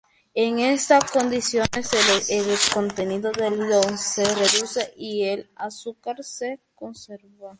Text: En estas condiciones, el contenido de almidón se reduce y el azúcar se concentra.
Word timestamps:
En 0.33 0.57
estas 0.57 1.11
condiciones, 1.11 1.91
el 2.31 2.45
contenido 2.73 3.31
de 3.33 3.45
almidón 3.45 3.99
se 3.99 4.25
reduce 4.25 4.91
y 4.97 5.25
el 5.25 5.51
azúcar 5.55 6.23
se 6.23 6.59
concentra. 6.73 7.29